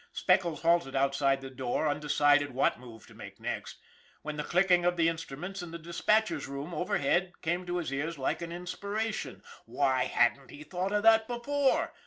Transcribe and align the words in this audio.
Speckles 0.13 0.63
halted 0.63 0.95
outside 0.95 1.41
the 1.41 1.51
door, 1.51 1.87
undecided 1.87 2.55
what 2.55 2.79
move 2.79 3.05
to 3.05 3.13
make 3.13 3.39
next, 3.39 3.77
when 4.23 4.35
the 4.35 4.43
clicking 4.43 4.83
of 4.83 4.97
the 4.97 5.07
instruments 5.07 5.61
in 5.61 5.69
the 5.69 5.77
dis 5.77 6.01
patcher's 6.01 6.47
room 6.47 6.73
overhead 6.73 7.33
came 7.43 7.67
to 7.67 7.77
his 7.77 7.93
ears 7.93 8.17
like 8.17 8.41
an 8.41 8.51
in 8.51 8.65
spiration. 8.65 9.43
Why 9.67 10.05
hadn't 10.05 10.49
he 10.49 10.63
thought 10.63 10.91
of 10.91 11.03
that 11.03 11.27
before? 11.27 11.93